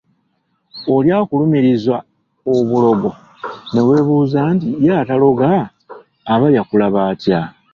Oli 0.95 1.09
akulumiriza 1.19 1.95
obulogo 2.57 3.09
ne 3.71 3.81
weebuuza 3.87 4.39
nti 4.53 4.67
ye 4.83 4.91
ataloga 5.01 5.49
aba 6.33 6.47
yakulaba 6.55 6.99
atya. 7.11 7.41